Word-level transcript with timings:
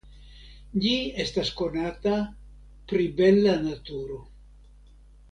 Ĝi 0.85 0.93
estas 1.23 1.51
konata 1.59 2.13
pri 2.91 3.05
bela 3.19 3.53
naturo. 3.69 4.17